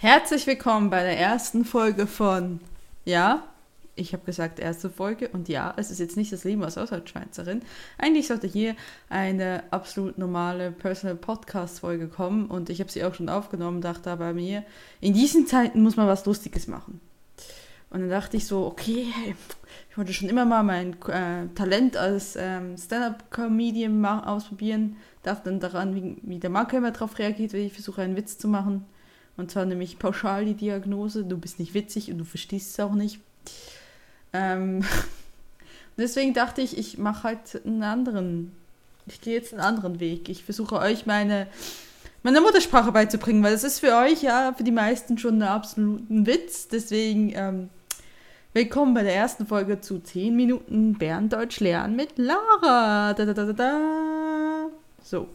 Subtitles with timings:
[0.00, 2.60] Herzlich willkommen bei der ersten Folge von
[3.04, 3.42] Ja,
[3.96, 7.62] ich habe gesagt erste Folge und ja, es ist jetzt nicht das Leben als Auslandschweizerin.
[7.98, 8.76] Eigentlich sollte hier
[9.08, 14.08] eine absolut normale Personal Podcast Folge kommen und ich habe sie auch schon aufgenommen, dachte
[14.12, 14.62] aber mir,
[15.00, 17.00] in diesen Zeiten muss man was Lustiges machen.
[17.90, 19.06] Und dann dachte ich so, okay,
[19.90, 25.96] ich wollte schon immer mal mein äh, Talent als ähm, Stand-up-Comedian ausprobieren, darf dann daran,
[25.96, 28.84] wie, wie der Marker immer darauf reagiert, wenn ich versuche, einen Witz zu machen.
[29.38, 32.92] Und zwar nämlich pauschal die Diagnose, du bist nicht witzig und du verstehst es auch
[32.92, 33.20] nicht.
[34.32, 34.84] Ähm,
[35.96, 38.50] deswegen dachte ich, ich mache halt einen anderen,
[39.06, 40.28] ich gehe jetzt einen anderen Weg.
[40.28, 41.46] Ich versuche euch meine,
[42.24, 46.26] meine Muttersprache beizubringen, weil das ist für euch ja, für die meisten schon ein absoluten
[46.26, 46.66] Witz.
[46.66, 47.68] Deswegen ähm,
[48.54, 53.14] willkommen bei der ersten Folge zu 10 Minuten Berndeutsch lernen mit Lara.
[53.14, 54.66] Da, da, da, da, da.
[55.00, 55.28] So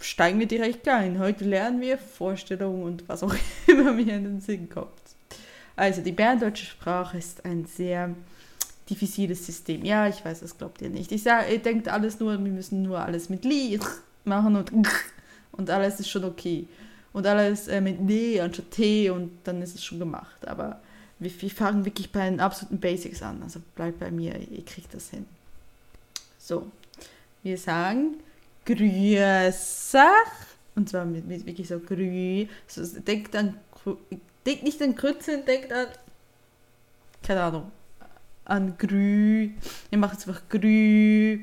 [0.00, 1.18] steigen wir direkt ein.
[1.18, 3.34] Heute lernen wir Vorstellungen und was auch
[3.66, 4.90] immer mir in den Sinn kommt.
[5.76, 8.14] Also, die berndeutsche Sprache ist ein sehr
[8.88, 9.84] diffiziles System.
[9.84, 11.12] Ja, ich weiß, das glaubt ihr nicht.
[11.12, 13.78] Ich sage, ihr denkt alles nur, wir müssen nur alles mit Li
[14.24, 14.72] machen und
[15.52, 16.66] und alles ist schon okay.
[17.12, 20.46] Und alles äh, mit D anstatt T und dann ist es schon gemacht.
[20.46, 20.80] Aber
[21.18, 23.42] wir, wir fangen wirklich bei den absoluten Basics an.
[23.42, 25.26] Also bleibt bei mir, ihr kriegt das hin.
[26.38, 26.70] So,
[27.42, 28.14] wir sagen
[28.64, 30.04] grüße.
[30.76, 32.46] Und zwar mit, mit wirklich so grü.
[32.66, 33.56] So, denkt an,
[34.46, 35.86] denkt nicht an Krützeln, denkt an,
[37.22, 37.72] keine Ahnung,
[38.44, 39.50] an grü.
[39.90, 41.40] Ihr macht es einfach grü,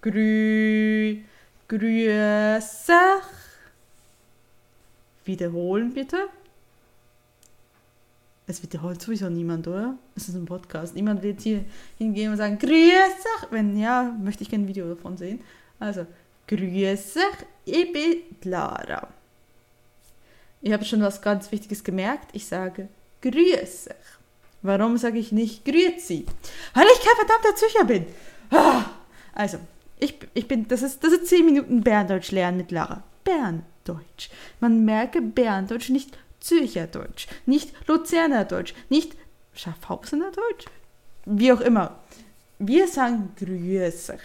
[0.00, 1.18] grü,
[1.68, 2.92] grüße.
[5.24, 6.28] Wiederholen bitte.
[8.46, 9.96] Es wiederholt sowieso niemand, oder?
[10.16, 10.96] Es ist ein Podcast.
[10.96, 11.64] Niemand wird hier
[11.98, 13.48] hingehen und sagen, grüße.
[13.50, 15.40] Wenn ja, möchte ich gerne ein Video davon sehen.
[15.78, 16.06] Also,
[16.50, 17.20] Grüße,
[17.64, 19.06] ich bin Lara.
[20.60, 22.30] Ich habe schon was ganz Wichtiges gemerkt.
[22.32, 22.88] Ich sage
[23.22, 23.94] Grüße.
[24.62, 26.26] Warum sage ich nicht Grüezi?
[26.74, 28.06] Weil ich kein verdammter Zürcher bin.
[28.50, 28.84] Ah.
[29.32, 29.58] Also,
[30.00, 33.04] ich, ich bin, das ist, das ist 10 Minuten Berndeutsch lernen mit Lara.
[33.22, 34.30] Berndeutsch.
[34.58, 39.16] Man merke Berndeutsch, nicht Zürcherdeutsch, nicht Luzernerdeutsch, nicht
[39.54, 40.66] Schaffhausener Deutsch.
[41.26, 42.00] Wie auch immer.
[42.58, 44.18] Wir sagen Grüße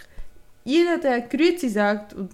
[0.66, 2.32] jeder, der Grüezi sagt, und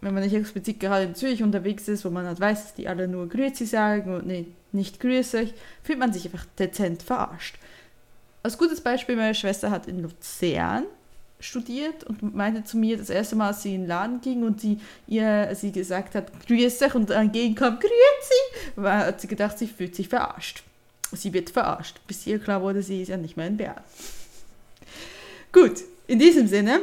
[0.00, 2.86] wenn man nicht explizit gerade in Zürich unterwegs ist, wo man halt weiß, dass die
[2.86, 7.56] alle nur Grüezi sagen und nee, nicht euch, fühlt man sich einfach dezent verarscht.
[8.44, 10.84] Als gutes Beispiel, meine Schwester hat in Luzern
[11.40, 14.60] studiert und meinte zu mir, das erste Mal, als sie in den Laden ging und
[14.60, 14.78] sie
[15.08, 19.66] ihr sie gesagt hat, grüß dich und entgegen kam, grüezi, war, hat sie gedacht, sie
[19.66, 20.62] fühlt sich verarscht.
[21.10, 23.80] Sie wird verarscht, bis ihr klar wurde, sie ist ja nicht mehr in Bern.
[25.52, 26.80] Gut, in diesem Sinne,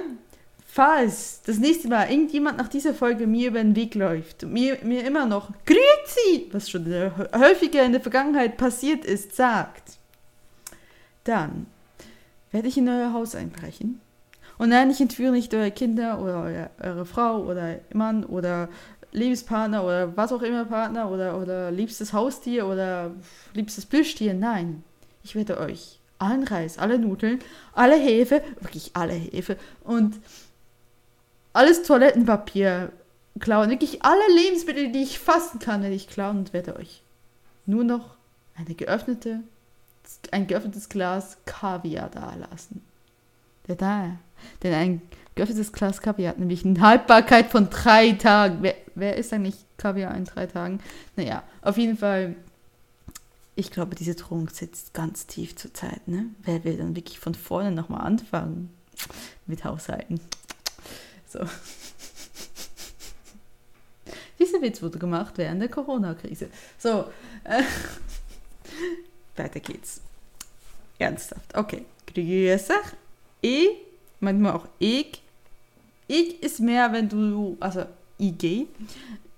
[0.72, 4.78] falls das nächste Mal irgendjemand nach dieser Folge mir über den Weg läuft und mir,
[4.84, 6.85] mir immer noch Grüezi, was schon
[7.34, 9.97] häufiger in der Vergangenheit passiert ist, sagt,
[11.24, 11.66] dann
[12.52, 14.00] werde ich in euer Haus einbrechen.
[14.59, 18.69] Und nein, ich entführe nicht eure Kinder oder eure, eure Frau oder Mann oder
[19.12, 23.12] Lebenspartner oder was auch immer Partner oder, oder liebstes Haustier oder
[23.53, 24.36] liebstes Plüschtier.
[24.36, 24.84] Nein,
[25.24, 27.40] ich werde euch allen Reis, alle Nudeln,
[27.74, 30.16] alle Hefe, wirklich alle Hefe und
[31.59, 32.91] alles Toilettenpapier
[33.39, 33.69] klauen.
[33.69, 37.03] Wirklich alle Lebensmittel, die ich fassen kann, werde ich klauen und werde euch
[37.65, 38.15] nur noch
[38.55, 39.41] eine geöffnete,
[40.31, 42.81] ein geöffnetes Glas Kaviar dalassen.
[43.67, 44.15] Der da,
[44.63, 45.01] denn ein
[45.35, 48.59] geöffnetes Glas Kaviar hat nämlich eine Haltbarkeit von drei Tagen.
[48.61, 50.79] Wer, wer ist eigentlich Kaviar in drei Tagen?
[51.17, 52.35] Naja, auf jeden Fall
[53.55, 56.07] ich glaube, diese Drohung sitzt ganz tief zur Zeit.
[56.07, 56.27] Ne?
[56.43, 58.69] Wer will dann wirklich von vorne nochmal anfangen
[59.47, 60.21] mit Haushalten?
[61.29, 61.40] So.
[64.40, 66.50] Dieser Witz wurde gemacht während der Corona-Krise.
[66.78, 67.06] So,
[67.44, 67.63] äh,
[69.35, 70.01] weiter geht's.
[70.97, 71.56] Ernsthaft.
[71.56, 71.85] Okay.
[72.07, 72.73] Grüße.
[73.41, 73.69] Ich,
[74.19, 75.22] manchmal auch ich.
[76.07, 77.85] Ich ist mehr, wenn du, also
[78.19, 78.68] IG.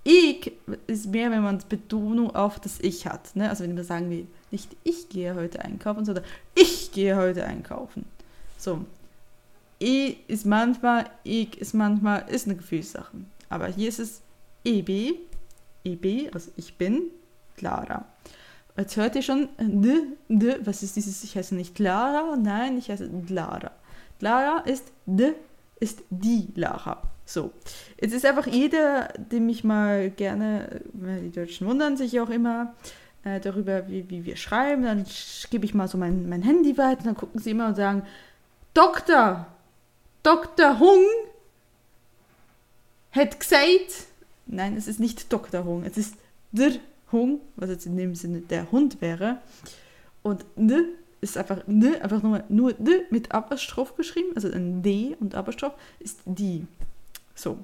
[0.04, 0.52] Ich
[0.86, 3.36] ist mehr, wenn man Betonung auf das Ich hat.
[3.36, 3.48] Ne?
[3.48, 6.24] Also wenn wir sagen will, nicht ich gehe heute einkaufen, sondern
[6.54, 8.04] ich gehe heute einkaufen.
[8.58, 8.84] So,
[9.82, 13.16] E ist manchmal, ich ist manchmal, ist eine Gefühlssache.
[13.48, 14.22] Aber hier ist es
[14.64, 15.14] EB,
[15.84, 17.02] EB, also ich bin
[17.56, 18.04] Clara.
[18.76, 22.90] Jetzt hört ihr schon, d, d, was ist dieses, ich heiße nicht Clara, nein, ich
[22.90, 23.72] heiße Lara.
[24.20, 25.34] Lara ist d,
[25.80, 27.02] ist die Lara.
[27.24, 27.50] So,
[28.00, 32.74] jetzt ist einfach jeder, dem ich mal gerne, die Deutschen wundern sich auch immer
[33.24, 35.04] äh, darüber, wie, wie wir schreiben, dann
[35.50, 38.04] gebe ich mal so mein, mein Handy weiter, dann gucken sie immer und sagen,
[38.74, 39.46] Doktor,
[40.22, 40.78] Dr.
[40.78, 41.04] Hung
[43.12, 44.06] hat gesagt,
[44.46, 45.64] nein, es ist nicht Dr.
[45.64, 46.14] Hung, es ist
[46.52, 46.72] der
[47.10, 49.38] Hung, was jetzt in dem Sinne der Hund wäre.
[50.22, 50.84] Und ne
[51.20, 55.74] ist einfach ne, einfach nur, nur ne mit Apostroph geschrieben, also ein D und Apostroph
[55.98, 56.66] ist die.
[57.34, 57.58] So.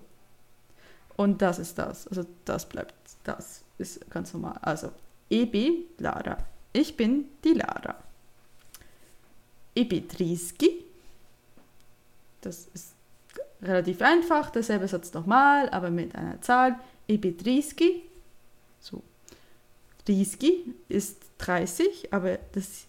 [1.16, 2.06] Und das ist das.
[2.08, 2.94] Also das bleibt
[3.25, 3.62] das.
[3.78, 4.58] Ist ganz normal.
[4.62, 4.90] Also
[5.31, 6.38] EB Lara.
[6.72, 7.96] Ich bin die Lara.
[9.75, 10.84] EB Triski.
[12.40, 12.94] Das ist
[13.62, 14.50] relativ einfach.
[14.50, 16.79] Derselbe Satz nochmal, aber mit einer Zahl.
[17.08, 18.02] EB Triski.
[18.81, 19.02] So.
[20.05, 22.87] Triski ist 30, aber das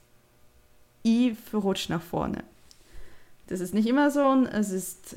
[1.06, 2.44] I verrutscht nach vorne.
[3.48, 5.16] Das ist nicht immer so, es ist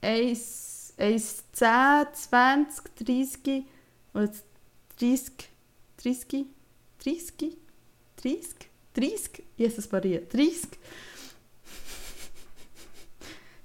[0.00, 3.64] 1, 10, 20, 30
[4.14, 4.30] oder
[4.98, 5.32] 30,
[6.02, 6.46] 30,
[7.04, 7.56] 30,
[8.22, 8.54] 30,
[8.94, 10.68] 30, Jesus Maria, 30.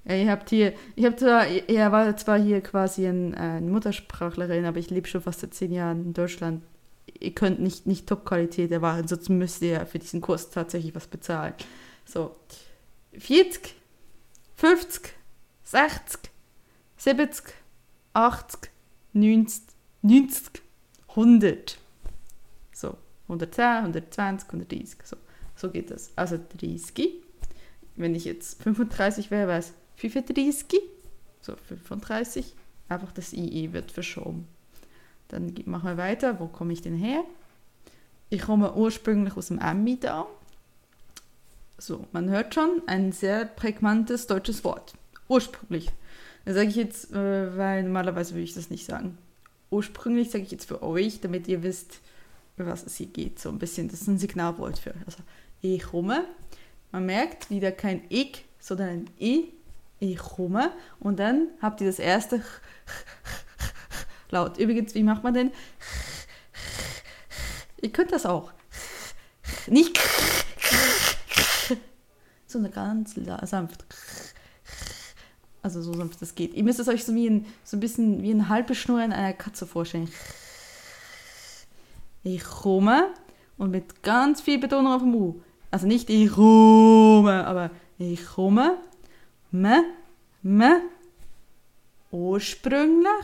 [0.05, 4.65] Ja, ihr habt hier, ich habe zwar, er war zwar hier quasi ein, eine Muttersprachlerin,
[4.65, 6.61] aber ich lebe schon fast seit zehn Jahren in Deutschland
[7.19, 11.53] ihr könnt nicht, nicht Top-Qualität erwarten, sonst müsst ihr für diesen Kurs tatsächlich was bezahlen.
[12.05, 12.35] So,
[13.17, 13.75] 40,
[14.55, 15.13] 50,
[15.63, 16.19] 60,
[16.97, 17.53] 70,
[18.13, 18.71] 80,
[19.13, 19.63] 90,
[20.01, 20.61] 90,
[21.09, 21.77] 100.
[22.73, 25.17] So, 110, 120, 130, so,
[25.55, 26.11] so geht das.
[26.15, 27.23] Also 30.
[27.95, 30.81] Wenn ich jetzt 35 wäre, wäre es 35.
[31.41, 32.53] So, 35.
[32.89, 34.47] Einfach das IE wird verschoben.
[35.27, 36.39] Dann machen wir weiter.
[36.39, 37.23] Wo komme ich denn her?
[38.29, 40.25] Ich komme ursprünglich aus dem Emmental.
[41.77, 44.93] So, man hört schon, ein sehr prägnantes deutsches Wort.
[45.27, 45.89] Ursprünglich.
[46.45, 49.17] Das sage ich jetzt, äh, weil normalerweise würde ich das nicht sagen.
[49.69, 51.99] Ursprünglich sage ich jetzt für euch, damit ihr wisst,
[52.57, 53.39] was es hier geht.
[53.39, 54.93] So ein bisschen, das ist ein Signalwort für.
[55.05, 55.19] Also,
[55.61, 56.25] ich komme.
[56.91, 59.53] Man merkt wieder kein Ich, sondern ein I.
[60.03, 60.71] Ich komme.
[60.99, 62.41] Und dann habt ihr das erste
[64.31, 64.57] laut.
[64.57, 65.51] Übrigens, wie macht man denn?
[67.81, 68.51] Ihr könnt das auch.
[69.67, 69.97] Nicht
[72.53, 73.15] sondern ganz
[73.49, 73.85] sanft.
[75.61, 76.53] Also so sanft das geht.
[76.53, 79.33] Ihr müsst es euch so wie ein, so ein bisschen wie ein halbes Schnurren einer
[79.33, 80.09] Katze vorstellen.
[82.23, 83.09] Ich komme
[83.57, 85.41] und mit ganz viel Betonung auf dem U.
[85.71, 88.77] Also nicht ich komme, aber ich komme.
[89.53, 89.83] Me,
[90.41, 90.81] me,
[92.09, 93.23] ursprünglich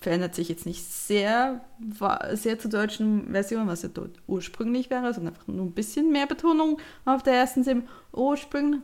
[0.00, 1.60] verändert sich jetzt nicht sehr,
[2.34, 6.26] sehr zur deutschen Version, was ja dort ursprünglich wäre, sondern einfach nur ein bisschen mehr
[6.26, 7.82] Betonung auf der ersten Silbe.
[8.12, 8.80] Ursprünglich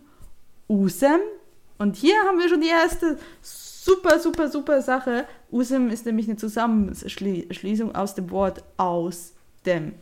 [0.68, 1.20] Usem.
[1.78, 5.26] Und hier haben wir schon die erste super, super, super Sache.
[5.52, 9.34] Usem ist nämlich eine Zusammenschließung aus dem Wort aus
[9.66, 9.94] dem.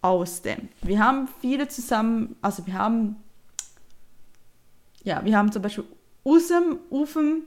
[0.00, 0.68] Aus dem.
[0.82, 3.16] Wir haben viele zusammen, also wir haben,
[5.04, 5.84] ja, wir haben zum Beispiel
[6.24, 7.44] Usem, Ufem,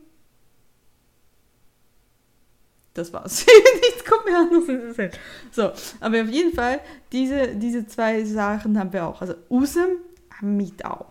[2.93, 3.45] das war's.
[3.81, 5.15] Nichts kommt mehr anderes
[5.51, 6.79] So, aber auf jeden Fall,
[7.11, 9.21] diese, diese zwei Sachen haben wir auch.
[9.21, 9.97] Also Usem,
[10.39, 11.05] Ammitau.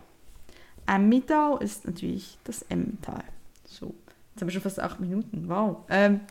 [0.85, 3.23] Ammitau ist natürlich das Emmental.
[3.65, 3.93] So,
[4.31, 5.47] jetzt haben wir schon fast acht Minuten.
[5.47, 5.77] Wow.
[5.89, 6.21] Ähm,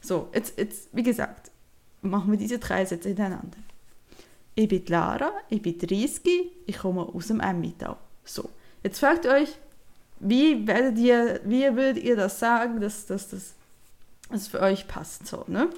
[0.00, 1.50] so, jetzt, jetzt, wie gesagt,
[2.02, 3.58] machen wir diese drei Sätze hintereinander.
[4.54, 7.96] Ich bin Lara, ich bin 30, ich komme aus dem Emmitau.
[8.24, 8.50] So,
[8.82, 9.48] jetzt fragt euch,
[10.20, 13.54] wie werdet ihr, wie würdet ihr das sagen, dass, dass das
[14.30, 15.26] es für euch passt.
[15.26, 15.68] So, ne?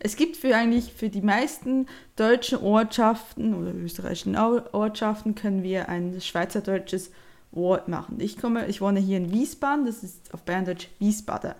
[0.00, 1.86] Es gibt für eigentlich für die meisten
[2.16, 7.10] deutschen Ortschaften oder österreichischen Ortschaften können wir ein schweizerdeutsches
[7.50, 8.20] Wort machen.
[8.20, 11.54] Ich komme, ich wohne hier in Wiesbaden, das ist auf Berndeutsch Wiesbaden.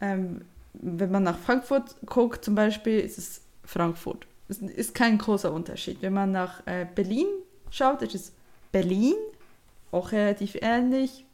[0.00, 0.42] Ähm,
[0.74, 4.26] wenn man nach Frankfurt guckt zum Beispiel, ist es Frankfurt.
[4.48, 5.98] Es ist kein großer Unterschied.
[6.00, 7.26] Wenn man nach äh, Berlin
[7.70, 8.32] schaut, ist es
[8.72, 9.14] Berlin,
[9.90, 11.24] auch relativ ähnlich.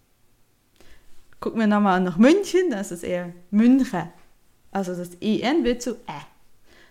[1.41, 4.09] Gucken wir nochmal nach München, das ist eher München.
[4.71, 6.23] Also das EN wird zu Ä.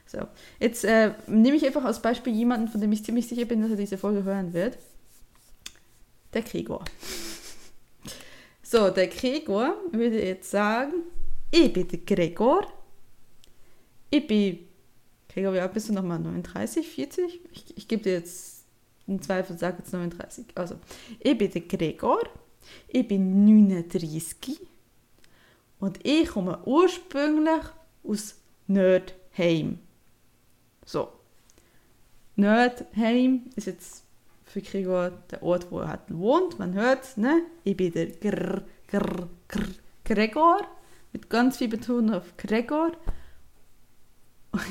[0.06, 0.20] So,
[0.60, 3.72] jetzt äh, nehme ich einfach als Beispiel jemanden, von dem ich ziemlich sicher bin, dass
[3.72, 4.78] er diese Folge hören wird.
[6.34, 6.86] Der Gregor.
[8.62, 10.94] So, der Gregor würde jetzt sagen,
[11.52, 12.68] ich bin der Gregor.
[14.10, 14.60] Ich bin,
[15.30, 16.20] Gregor, wie alt bist du nochmal?
[16.20, 17.42] 39, 40?
[17.52, 18.55] Ich, ich gebe dir jetzt
[19.08, 20.46] einen Zweifel, sage jetzt 39.
[20.56, 20.76] Also,
[21.20, 22.24] ich bin der Gregor.
[22.88, 24.60] Ich bin 39
[25.80, 27.62] und ich komme ursprünglich
[28.04, 28.36] aus
[28.68, 29.80] Nördheim.
[30.86, 31.10] So.
[32.36, 34.04] Nördheim ist jetzt
[34.44, 36.60] für Gregor der Ort, wo er halt wohnt.
[36.60, 37.44] Man hört, ne?
[37.64, 39.68] Ich bin der Grr, Grr, Grr,
[40.04, 40.62] Gregor
[41.14, 42.92] mit ganz viel Betonung auf Gregor.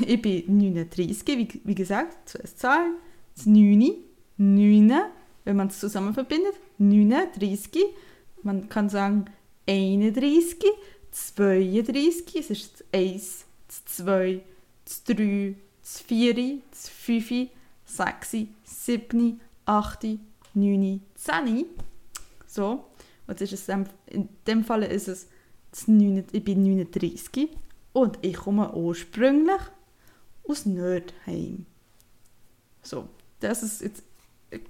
[0.06, 2.96] Ich bin 39, wie, wie gesagt, zuerst Zahlen.
[3.36, 3.94] Das 9,
[4.36, 4.92] 9,
[5.44, 6.54] wenn man es zusammen verbindet.
[6.78, 7.84] 39.
[8.42, 9.26] Man kann sagen
[9.66, 10.58] 31,
[11.10, 14.42] 32, es ist das 1, das 2,
[14.84, 17.48] das 3, das 4, das 5,
[17.86, 20.06] 6, 7, 8,
[20.54, 21.66] 9, 10.
[22.46, 22.84] So.
[23.26, 25.28] Und ist es, in dem Fall ist es,
[25.70, 27.48] das 9, ich bin 39
[27.92, 29.60] und ich komme ursprünglich
[30.46, 31.64] aus Nördheim.
[32.82, 33.08] So,
[33.40, 34.02] das ist jetzt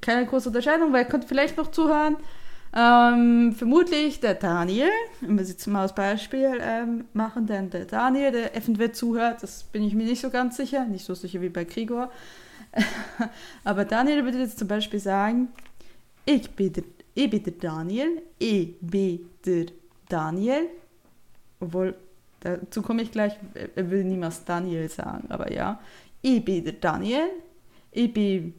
[0.00, 2.16] keine große Unterscheidung, weil ihr könnt vielleicht noch zuhören.
[2.76, 8.32] Ähm, vermutlich der Daniel, wenn wir jetzt mal als Beispiel ähm, machen, denn der Daniel,
[8.32, 11.50] der eventuell zuhört, das bin ich mir nicht so ganz sicher, nicht so sicher wie
[11.50, 12.10] bei Gregor.
[13.64, 15.48] Aber Daniel würde jetzt zum Beispiel sagen,
[16.24, 19.20] ich bin der, ich bin Daniel, ich bin
[20.08, 20.68] Daniel,
[21.60, 21.94] obwohl,
[22.40, 23.34] dazu komme ich gleich,
[23.76, 25.80] er will niemals Daniel sagen, aber ja,
[26.22, 27.28] ich bin der Daniel,
[27.92, 28.54] ich bin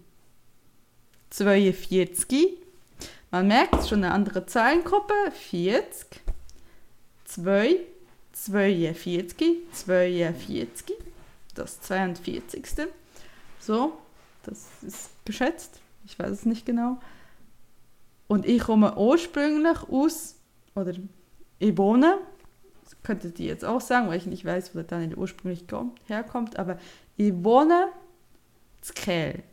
[1.30, 2.58] 42,
[3.32, 6.22] man merkt schon eine andere Zahlengruppe, 40,
[7.26, 7.80] 2,
[8.32, 10.98] 42, 42,
[11.54, 12.88] das 42.
[13.60, 13.98] So,
[14.44, 17.00] das ist geschätzt, ich weiß es nicht genau.
[18.28, 20.36] Und ich komme ursprünglich aus,
[20.76, 20.94] oder
[21.60, 22.20] ich wohne,
[22.84, 26.00] das könntet ihr jetzt auch sagen, weil ich nicht weiß, wo der Daniel ursprünglich kommt,
[26.08, 26.78] herkommt, aber
[27.18, 27.90] ich wohne
[28.82, 29.44] zu Kehl.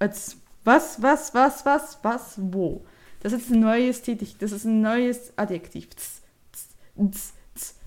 [0.00, 2.84] Jetzt, was, was, was, was, was, wo?
[3.20, 5.88] Das ist ein neues Tätig, das ist ein neues Adjektiv.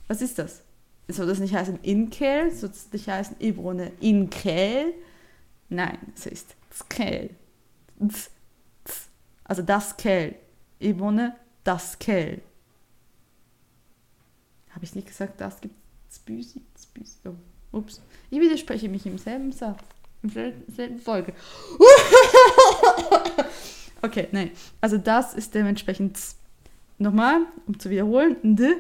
[0.08, 0.62] Was ist das?
[1.08, 2.51] Soll das nicht heißen in Kehl?
[2.51, 4.94] Soll das nicht heißen ich wohne in Kehl?
[5.70, 7.32] Nein, es ist Skel.
[9.44, 10.36] Also das Kel.
[10.80, 12.42] Ich wohne das Kel.
[14.72, 15.75] Habe ich nicht gesagt, das gibt
[16.10, 16.62] es Büsi?
[17.25, 18.01] Oh, ups.
[18.30, 19.84] Ich widerspreche mich im selben Satz.
[20.24, 20.32] In
[20.74, 21.34] selben Folge.
[24.01, 24.51] okay, nein.
[24.80, 26.18] Also das ist dementsprechend
[26.98, 28.38] nochmal, um zu wiederholen.
[28.42, 28.74] D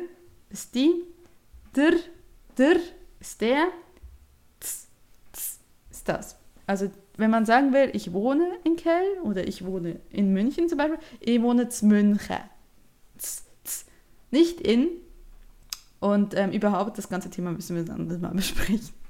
[0.49, 1.03] ist die.
[1.75, 1.93] Der,
[2.57, 2.77] der
[3.19, 3.67] ist der.
[4.61, 4.87] Z,
[5.33, 5.59] z
[5.91, 6.37] ist das.
[6.65, 10.77] Also wenn man sagen will, ich wohne in Kell oder ich wohne in München zum
[10.77, 12.37] Beispiel, ich wohne in München.
[13.17, 13.85] Z, z.
[14.31, 14.87] Nicht in.
[15.99, 19.02] Und ähm, überhaupt, das ganze Thema müssen wir dann mal besprechen.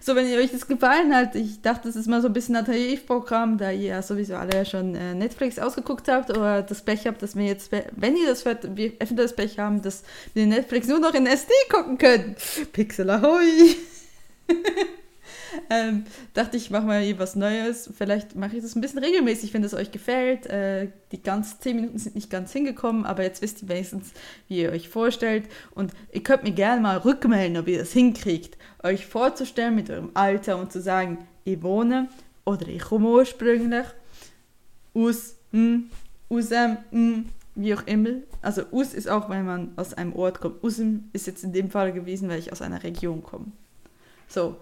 [0.00, 2.56] So, wenn ihr euch das gefallen hat, ich dachte, das ist mal so ein bisschen
[2.56, 7.06] ein Tarifprogramm, da ihr ja sowieso alle schon äh, Netflix ausgeguckt habt oder das Pech
[7.06, 10.02] habt, dass wir jetzt, wenn ihr das hört, wir öfter das Pech haben, dass
[10.34, 12.36] wir Netflix nur noch in SD gucken können.
[12.72, 13.76] Pixel ahoi!
[15.70, 16.04] ähm,
[16.34, 17.90] dachte ich, mache mal was Neues.
[17.96, 20.46] Vielleicht mache ich das ein bisschen regelmäßig, wenn es euch gefällt.
[20.46, 24.12] Äh, die ganzen 10 Minuten sind nicht ganz hingekommen, aber jetzt wisst ihr wenigstens,
[24.48, 25.48] wie ihr euch vorstellt.
[25.74, 30.10] Und ihr könnt mir gerne mal rückmelden, ob ihr das hinkriegt, euch vorzustellen mit eurem
[30.14, 32.08] Alter und zu sagen, ich wohne
[32.44, 33.86] oder ich komme ursprünglich
[34.94, 35.90] aus, hm,
[36.28, 38.10] aus einem, hm, wie auch immer.
[38.42, 40.62] Also us ist auch, wenn man aus einem Ort kommt.
[40.62, 43.46] Usem ist jetzt in dem Fall gewesen, weil ich aus einer Region komme.
[44.28, 44.56] So,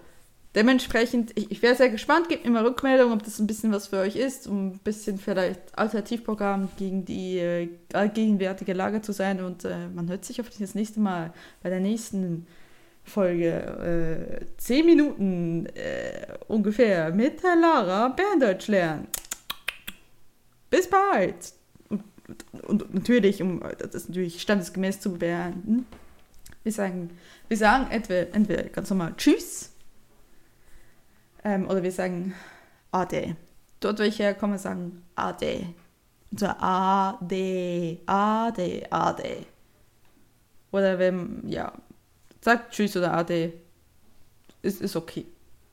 [0.55, 3.87] dementsprechend, ich, ich wäre sehr gespannt, gebt mir mal Rückmeldung, ob das ein bisschen was
[3.87, 7.69] für euch ist, um ein bisschen vielleicht Alternativprogramm gegen die äh,
[8.13, 9.41] gegenwärtige Lage zu sein.
[9.43, 12.47] Und äh, man hört sich auf das nächste Mal bei der nächsten
[13.03, 14.39] Folge.
[14.41, 19.07] Äh, zehn Minuten äh, ungefähr mit der Lara Berndeutsch lernen.
[20.69, 21.53] Bis bald!
[21.89, 22.03] Und,
[22.63, 25.85] und, und, natürlich, um das natürlich standesgemäß zu beenden,
[26.63, 27.09] wir sagen,
[27.47, 29.71] wir sagen entweder, entweder ganz normal Tschüss
[31.43, 32.33] ähm, oder wir sagen
[32.91, 33.35] Ade.
[33.79, 35.73] Dort, wo ich herkomme, sagen Ade.
[36.31, 39.45] Und so Ade, Ade, Ade.
[40.71, 41.73] Oder wenn, ja,
[42.41, 43.53] sagt Tschüss oder Ade.
[44.61, 45.25] Ist, ist okay.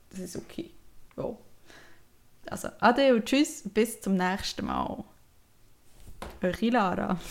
[0.09, 0.71] Das ist okay.
[1.17, 1.37] Oh.
[2.49, 5.03] Also, Ade und Tschüss, bis zum nächsten Mal.
[6.41, 7.19] Eure Lara.